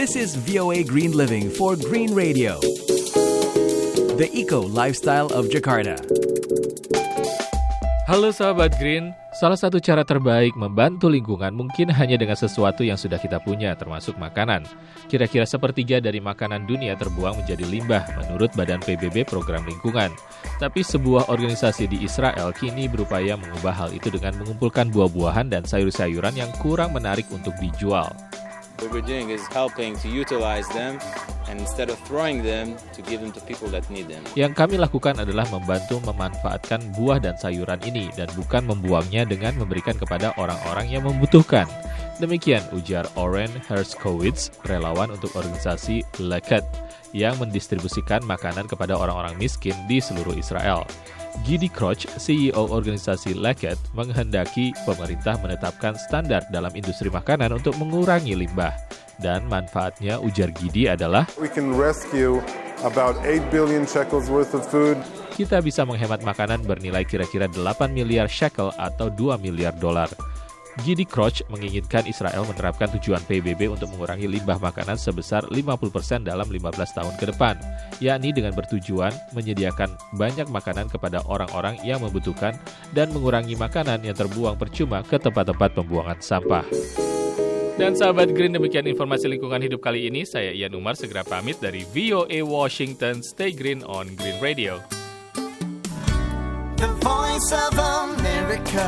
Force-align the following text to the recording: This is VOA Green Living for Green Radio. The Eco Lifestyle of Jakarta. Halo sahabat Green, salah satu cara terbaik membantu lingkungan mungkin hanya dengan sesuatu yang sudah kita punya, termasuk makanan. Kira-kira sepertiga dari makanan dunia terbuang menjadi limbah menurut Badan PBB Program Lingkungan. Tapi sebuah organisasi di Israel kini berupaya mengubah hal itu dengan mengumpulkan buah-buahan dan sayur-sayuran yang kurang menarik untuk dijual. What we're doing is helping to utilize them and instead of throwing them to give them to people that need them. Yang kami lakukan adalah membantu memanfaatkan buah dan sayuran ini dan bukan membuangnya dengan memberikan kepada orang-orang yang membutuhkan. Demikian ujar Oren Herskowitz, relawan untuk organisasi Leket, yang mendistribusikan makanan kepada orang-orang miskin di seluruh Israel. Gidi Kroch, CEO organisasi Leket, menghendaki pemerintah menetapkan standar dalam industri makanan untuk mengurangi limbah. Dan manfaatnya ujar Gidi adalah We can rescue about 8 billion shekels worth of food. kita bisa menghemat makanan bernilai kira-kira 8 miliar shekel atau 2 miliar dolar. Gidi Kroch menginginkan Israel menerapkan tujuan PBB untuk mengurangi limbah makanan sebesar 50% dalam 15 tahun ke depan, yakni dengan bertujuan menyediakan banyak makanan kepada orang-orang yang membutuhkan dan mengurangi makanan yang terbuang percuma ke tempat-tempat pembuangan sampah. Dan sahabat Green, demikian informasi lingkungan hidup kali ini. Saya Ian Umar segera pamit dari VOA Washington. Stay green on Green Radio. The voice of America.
This 0.00 0.16
is 0.16 0.32
VOA 0.32 0.80
Green 0.80 1.12
Living 1.12 1.52
for 1.52 1.76
Green 1.76 2.16
Radio. 2.16 2.56
The 4.16 4.32
Eco 4.32 4.64
Lifestyle 4.64 5.28
of 5.36 5.52
Jakarta. 5.52 6.00
Halo 8.08 8.32
sahabat 8.32 8.80
Green, 8.80 9.12
salah 9.36 9.60
satu 9.60 9.76
cara 9.76 10.00
terbaik 10.00 10.56
membantu 10.56 11.12
lingkungan 11.12 11.52
mungkin 11.52 11.92
hanya 11.92 12.16
dengan 12.16 12.32
sesuatu 12.32 12.80
yang 12.80 12.96
sudah 12.96 13.20
kita 13.20 13.44
punya, 13.44 13.76
termasuk 13.76 14.16
makanan. 14.16 14.64
Kira-kira 15.12 15.44
sepertiga 15.44 16.00
dari 16.00 16.16
makanan 16.16 16.64
dunia 16.64 16.96
terbuang 16.96 17.44
menjadi 17.44 17.68
limbah 17.68 18.00
menurut 18.24 18.56
Badan 18.56 18.80
PBB 18.80 19.28
Program 19.28 19.68
Lingkungan. 19.68 20.16
Tapi 20.56 20.80
sebuah 20.80 21.28
organisasi 21.28 21.92
di 21.92 22.00
Israel 22.08 22.56
kini 22.56 22.88
berupaya 22.88 23.36
mengubah 23.36 23.76
hal 23.76 23.92
itu 23.92 24.08
dengan 24.08 24.32
mengumpulkan 24.40 24.88
buah-buahan 24.88 25.52
dan 25.52 25.68
sayur-sayuran 25.68 26.40
yang 26.40 26.48
kurang 26.56 26.96
menarik 26.96 27.28
untuk 27.28 27.52
dijual. 27.60 28.08
What 28.80 28.96
we're 28.96 29.04
doing 29.04 29.28
is 29.28 29.44
helping 29.52 29.92
to 30.00 30.08
utilize 30.08 30.64
them 30.72 30.96
and 31.52 31.60
instead 31.60 31.92
of 31.92 32.00
throwing 32.08 32.40
them 32.40 32.80
to 32.96 33.04
give 33.04 33.20
them 33.20 33.28
to 33.36 33.40
people 33.44 33.68
that 33.76 33.84
need 33.92 34.08
them. 34.08 34.24
Yang 34.32 34.56
kami 34.56 34.80
lakukan 34.80 35.20
adalah 35.20 35.44
membantu 35.52 36.00
memanfaatkan 36.00 36.96
buah 36.96 37.20
dan 37.20 37.36
sayuran 37.36 37.76
ini 37.84 38.08
dan 38.16 38.32
bukan 38.32 38.64
membuangnya 38.64 39.28
dengan 39.28 39.60
memberikan 39.60 39.92
kepada 40.00 40.32
orang-orang 40.40 40.88
yang 40.88 41.04
membutuhkan. 41.04 41.68
Demikian 42.24 42.64
ujar 42.72 43.04
Oren 43.20 43.52
Herskowitz, 43.68 44.48
relawan 44.64 45.12
untuk 45.12 45.36
organisasi 45.36 46.00
Leket, 46.16 46.64
yang 47.12 47.36
mendistribusikan 47.36 48.24
makanan 48.24 48.64
kepada 48.64 48.96
orang-orang 48.96 49.36
miskin 49.36 49.76
di 49.92 50.00
seluruh 50.00 50.32
Israel. 50.40 50.88
Gidi 51.40 51.72
Kroch, 51.72 52.04
CEO 52.20 52.68
organisasi 52.68 53.32
Leket, 53.32 53.80
menghendaki 53.96 54.76
pemerintah 54.84 55.40
menetapkan 55.40 55.96
standar 55.96 56.44
dalam 56.52 56.70
industri 56.76 57.08
makanan 57.08 57.56
untuk 57.56 57.72
mengurangi 57.80 58.36
limbah. 58.36 58.76
Dan 59.20 59.48
manfaatnya 59.48 60.20
ujar 60.20 60.52
Gidi 60.52 60.88
adalah 60.88 61.24
We 61.40 61.48
can 61.48 61.76
rescue 61.76 62.40
about 62.84 63.16
8 63.24 63.52
billion 63.52 63.84
shekels 63.84 64.28
worth 64.28 64.52
of 64.52 64.64
food. 64.68 65.00
kita 65.40 65.64
bisa 65.64 65.88
menghemat 65.88 66.20
makanan 66.20 66.60
bernilai 66.68 67.00
kira-kira 67.08 67.48
8 67.48 67.56
miliar 67.96 68.28
shekel 68.28 68.76
atau 68.76 69.08
2 69.08 69.40
miliar 69.40 69.72
dolar. 69.72 70.12
Gidi 70.86 71.02
Kroch 71.02 71.42
menginginkan 71.50 72.06
Israel 72.06 72.46
menerapkan 72.46 72.86
tujuan 72.94 73.18
PBB 73.26 73.66
untuk 73.66 73.90
mengurangi 73.90 74.30
limbah 74.30 74.62
makanan 74.62 74.94
sebesar 74.94 75.42
50% 75.50 76.22
dalam 76.22 76.46
15 76.46 76.96
tahun 76.96 77.14
ke 77.18 77.24
depan, 77.34 77.58
yakni 77.98 78.30
dengan 78.30 78.54
bertujuan 78.54 79.10
menyediakan 79.34 79.90
banyak 80.14 80.46
makanan 80.46 80.86
kepada 80.86 81.26
orang-orang 81.26 81.74
yang 81.82 81.98
membutuhkan 81.98 82.54
dan 82.94 83.10
mengurangi 83.10 83.58
makanan 83.58 84.06
yang 84.06 84.14
terbuang 84.14 84.54
percuma 84.54 85.02
ke 85.02 85.18
tempat-tempat 85.18 85.74
pembuangan 85.74 86.22
sampah. 86.22 86.64
Dan 87.80 87.96
sahabat 87.96 88.36
Green, 88.36 88.52
demikian 88.52 88.84
informasi 88.84 89.24
lingkungan 89.24 89.64
hidup 89.64 89.80
kali 89.80 90.04
ini. 90.04 90.28
Saya 90.28 90.52
Ian 90.52 90.76
Umar 90.76 91.00
segera 91.00 91.24
pamit 91.24 91.56
dari 91.64 91.88
VOA 91.88 92.44
Washington. 92.44 93.24
Stay 93.24 93.56
green 93.56 93.80
on 93.88 94.12
Green 94.20 94.36
Radio. 94.44 94.84
The 96.76 96.92
voice 97.00 97.48
of 97.56 97.72
America. 97.80 98.84